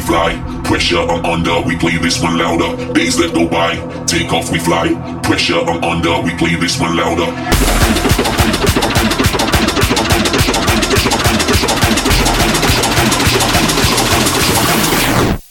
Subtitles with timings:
[0.00, 0.40] fly.
[0.64, 2.92] Pressure on under, we play this one louder.
[2.92, 3.76] Days that go by,
[4.06, 4.94] take off, we fly.
[5.22, 7.26] Pressure on under, we play this one louder.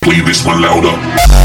[0.01, 1.40] Play this one louder.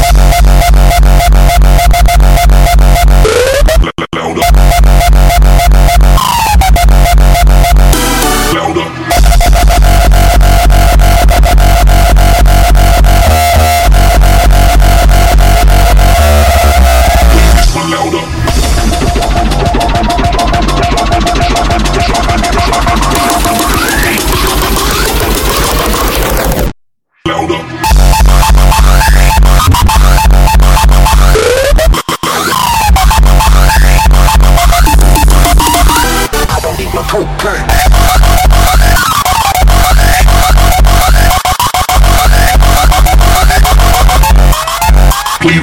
[37.17, 37.25] Play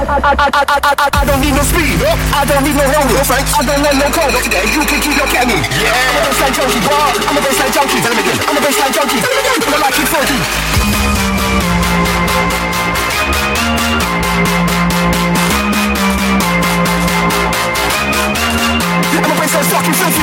[0.00, 1.98] I, I, I, I, I, I, I don't need no speed.
[2.06, 2.86] I don't need no.
[2.86, 3.50] No thanks.
[3.50, 4.30] I don't want no code.
[4.44, 5.58] Today you can keep your candy.
[5.74, 5.90] Yeah.
[5.90, 6.78] I'm a bassline junkie.
[6.86, 7.98] I'm a bassline junkie.
[7.98, 8.38] Tell him again.
[8.46, 9.18] I'm a bassline junkie.
[9.18, 9.58] Tell him again.
[9.58, 11.19] I'm a like it funky.
[19.52, 20.22] I'm bassline fucking filthy.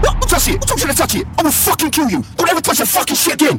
[0.00, 0.60] You touch it.
[0.62, 1.26] Don't try to touch it.
[1.36, 2.24] I will fucking kill you.
[2.36, 3.58] Don't ever touch that fucking shit again.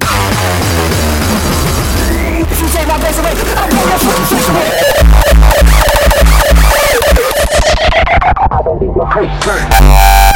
[2.50, 3.36] If you take my face away,
[3.70, 4.91] blow your fucking face away.
[5.33, 5.38] I
[8.63, 10.31] don't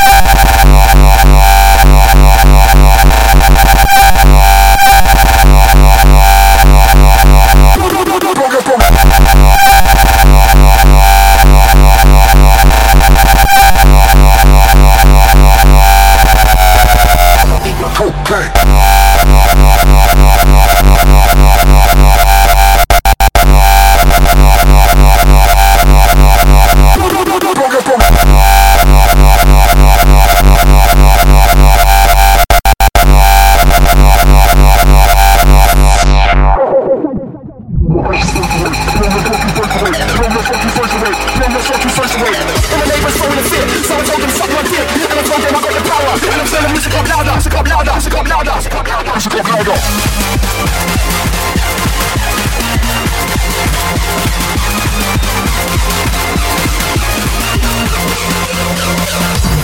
[46.86, 49.74] ze komt louder, Ik komt louder, ze komt louder, ze komt louder, ze komt louder.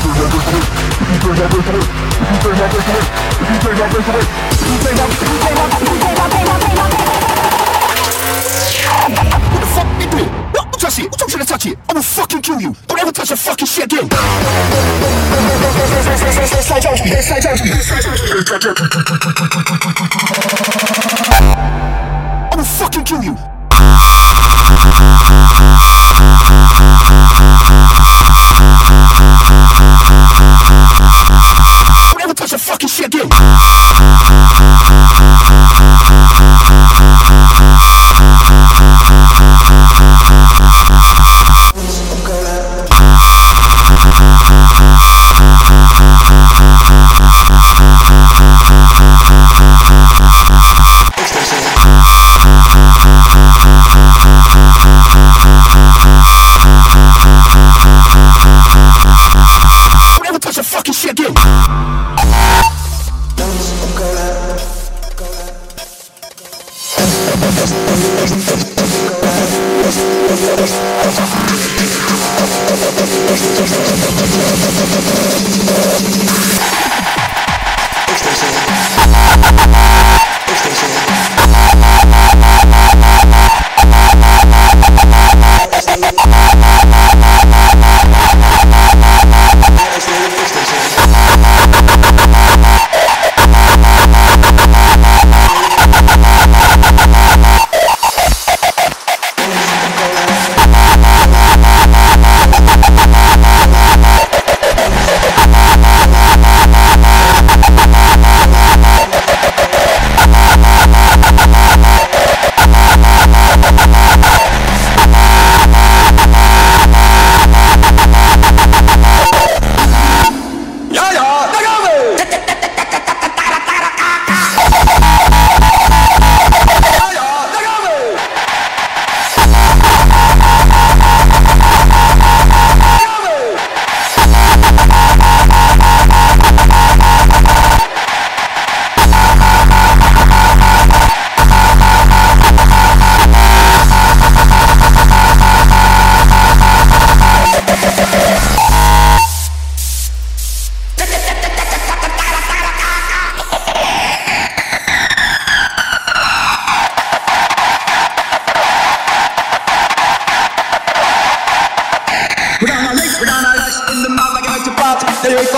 [0.01, 0.57] Turn up the
[1.13, 2.81] Ik up the turn up the turn up the
[3.61, 4.01] turn up the
[4.79, 5.30] turn up the
[12.41, 12.75] Fucking kill you.
[12.87, 14.09] Don't ever touch that fucking shit again.
[22.49, 23.50] I will fucking kill you.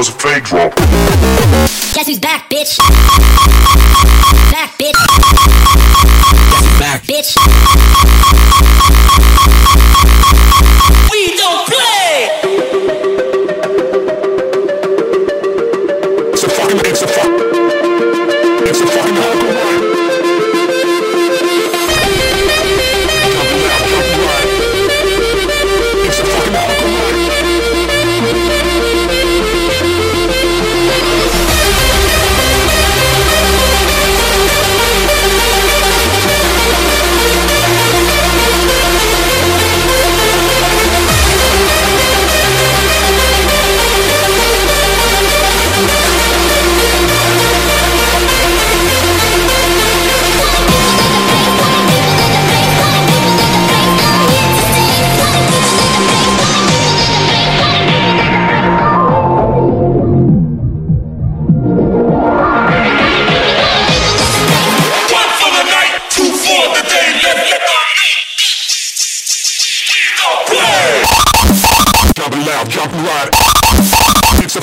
[0.00, 0.74] was a fake drop.
[0.76, 2.78] Guess who's back, bitch?
[4.50, 4.96] Back, bitch.
[6.50, 7.79] Guess who's back, bitch.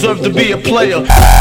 [0.00, 1.39] deserve to be a player.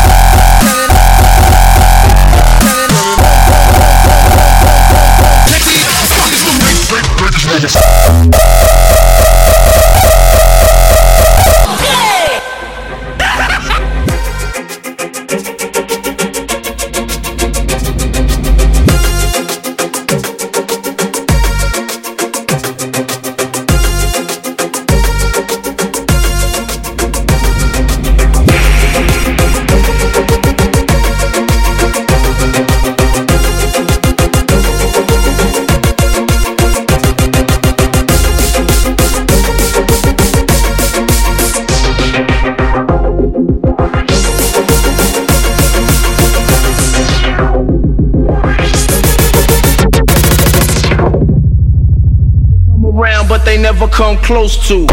[54.29, 54.85] Close to.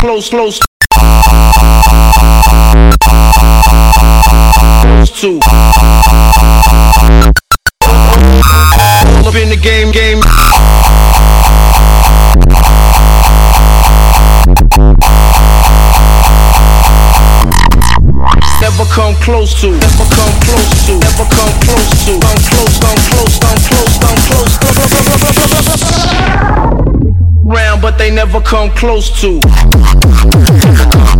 [0.00, 0.58] Close, close.
[4.80, 5.38] Close to.
[9.06, 10.20] All up in the game, game.
[18.60, 22.18] Never come close to, never come close to, never come close to.
[22.18, 24.52] Come close, come close, come close, come close.
[25.72, 25.81] Round,
[27.82, 29.40] but they never come close to.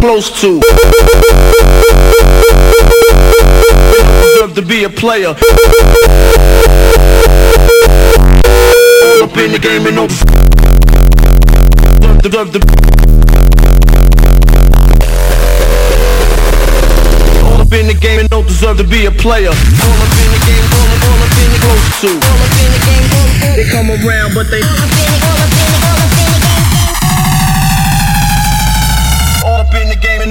[0.00, 0.60] Close to.
[4.22, 5.30] Deserve to be a player.
[5.30, 5.34] All
[9.24, 10.06] up in the game and no.
[12.22, 12.60] Deserve to.
[17.44, 19.48] All up in the game and don't deserve to be a player.
[19.48, 22.10] All up in the game, all up, all up in the close to.
[22.22, 23.06] All up in the game,
[23.56, 24.62] they come around, but they.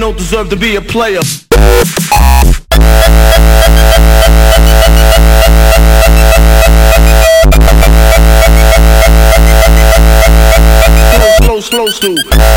[0.02, 1.20] Don't deserve to be a player.
[11.12, 12.51] Close, close, close to.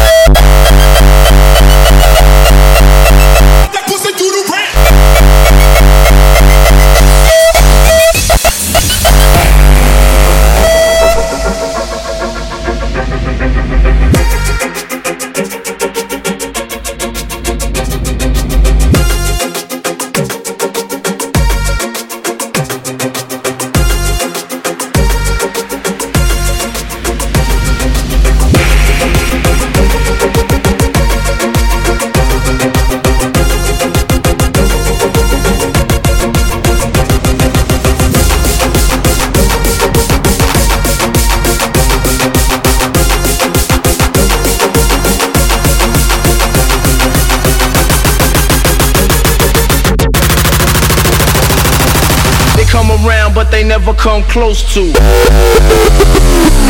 [53.36, 54.94] But they never come close to.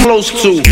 [0.01, 0.63] Close to.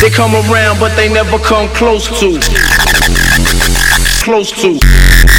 [0.00, 2.40] They come around, but they never come close to.
[4.24, 5.31] Close to.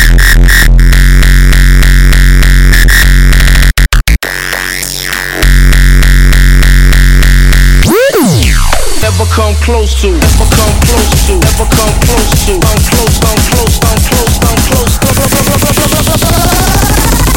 [9.64, 10.12] Close to.
[10.12, 11.40] Never come close to.
[11.40, 12.60] Never come close to.
[12.60, 15.00] Come close, come close, come close, come close.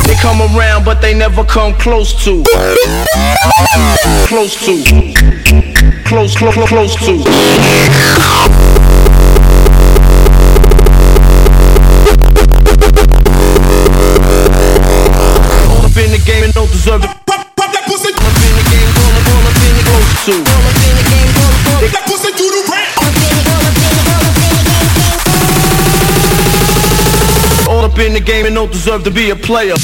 [0.06, 2.42] They come around, but they never come close to.
[4.26, 4.82] Close to.
[6.04, 7.22] Close, close, close to.
[16.24, 17.10] Game and don't deserve it.
[17.26, 18.10] Pop, pop that pussy.
[18.10, 20.85] All up in the game, all up, all up in the close to.
[27.96, 29.74] Up in the game and don't deserve to be a player.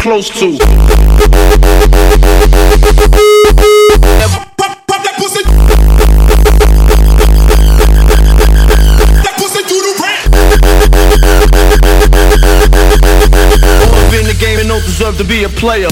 [0.00, 0.56] Close to.
[13.86, 15.88] Up in the game and don't deserve to be a player.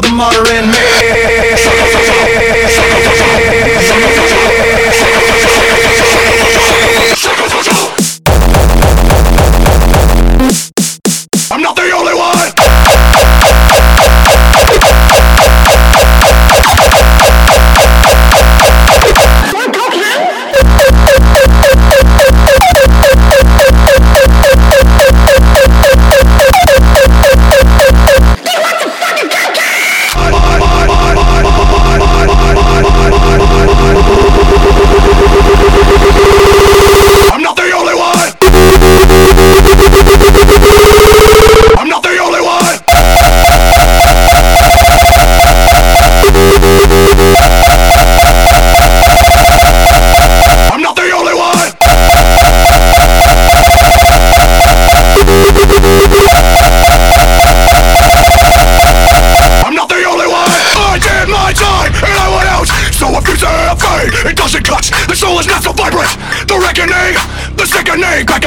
[0.00, 0.70] The martyr in
[7.90, 7.97] me.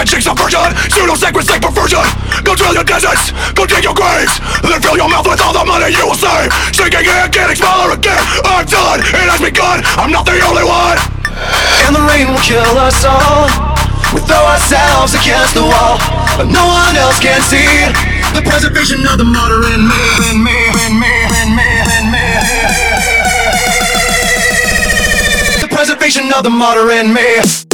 [0.01, 2.01] And chase subversion, pseudo sacred state perversion.
[2.41, 5.61] Go drill your deserts, go dig your graves, then fill your mouth with all the
[5.61, 6.49] money you will save.
[6.73, 8.17] Sinking in, getting smaller again.
[8.41, 9.85] I'm done, it has begun.
[10.01, 10.97] I'm not the only one.
[11.85, 13.45] And the rain will kill us all.
[14.09, 16.01] We throw ourselves against the wall,
[16.33, 17.85] but no one else can see
[18.33, 20.01] the preservation of the martyr in me,
[20.33, 21.13] in me, in me,
[21.45, 22.25] in me, in me.
[25.61, 27.70] The preservation of the martyr in me.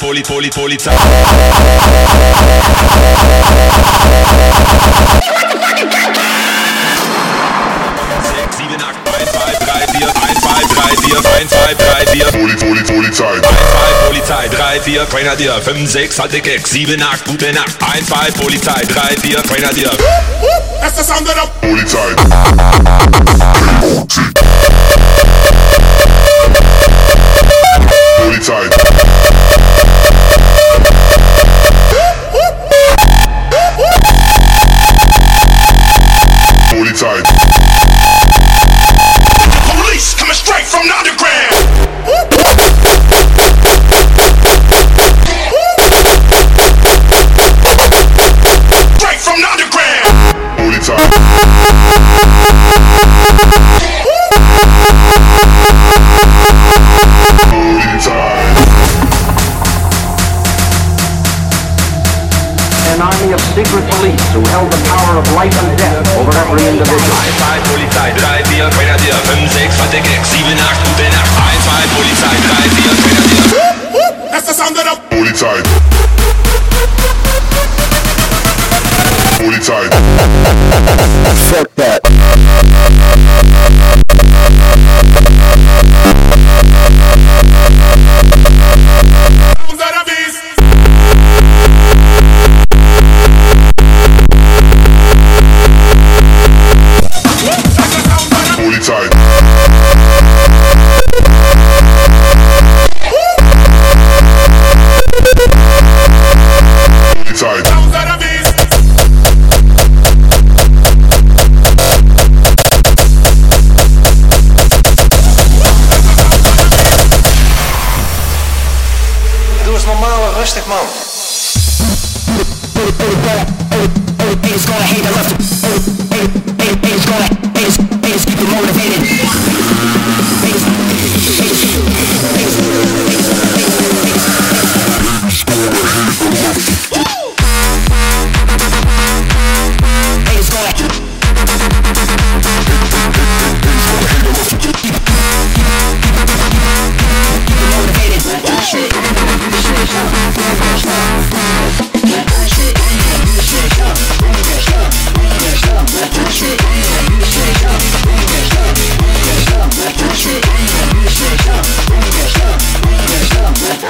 [0.00, 0.96] Poli, Poli, Polizei.
[12.30, 13.34] Poli, Poli, Polizei.
[13.34, 15.60] 1, 2, Polizei, 3, 4, Grenadier.
[15.62, 16.70] 5, 6, halte Keks.
[16.70, 17.76] 7, 8, gute Nacht.
[17.80, 19.90] 1, 2, Polizei, 3, 4, Grenadier.
[20.80, 22.14] That's the sound that of the Polizei.
[28.18, 28.68] Polizei.
[36.70, 37.28] Polizei.
[37.28, 37.37] police
[63.58, 66.94] secret police who held the power of life and death over every individual.
[66.94, 71.58] 1, 2, Polizei, 3, 4, Grenadier, 5, 6, halte Keck, 7, 8, gute Nacht, 1,
[71.58, 73.42] 2, Polizei, 3, 4, Grenadier.
[74.30, 75.58] That's the sound of the Polizei.
[79.42, 79.90] Polizei.
[81.50, 82.17] Fuck that.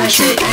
[0.09, 0.48] 去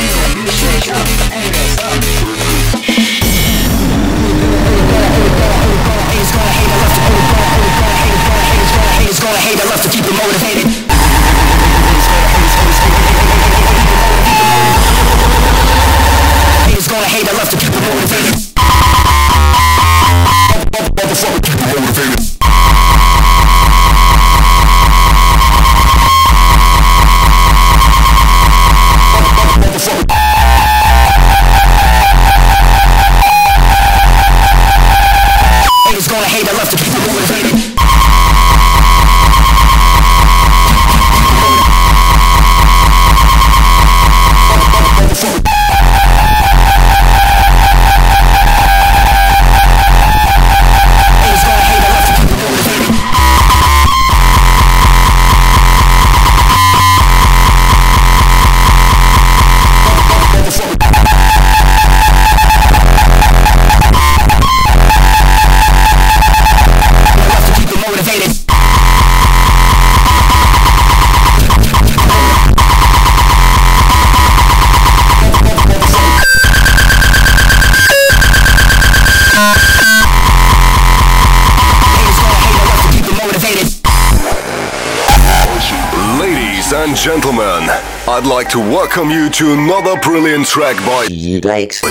[88.16, 91.04] I'd like to welcome you to another brilliant track by
[91.44, 91.82] Likes.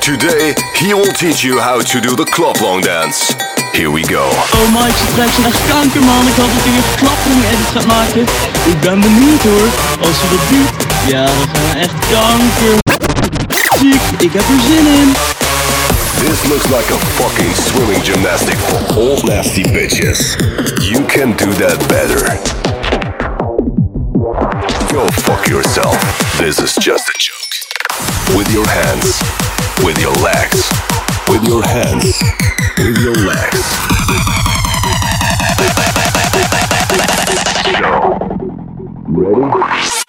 [0.00, 3.34] Today, he will teach you how to do the club long dance.
[3.76, 4.24] Here we go.
[4.56, 6.28] Oh Mike, ze trekt zijn echt kanker man.
[6.28, 8.22] Ik hoop dat hij weer klappering edits gaat maken.
[8.72, 9.68] Ik ben benieuwd hoor.
[10.06, 10.72] Als hij dat doet,
[11.12, 12.76] ja dan gaan we echt kanker.
[13.78, 15.08] Ziek, ik heb er zin in.
[16.24, 20.36] This looks like a fucking swimming gymnastic for old nasty bitches.
[20.90, 22.59] You can do that better.
[24.92, 25.94] Go fuck yourself.
[26.36, 28.36] This is just a joke.
[28.36, 29.22] With your hands.
[29.84, 30.68] With your legs.
[31.28, 32.20] With your hands.
[32.76, 33.62] With your legs.
[37.80, 38.18] Go.
[39.06, 39.99] Ready?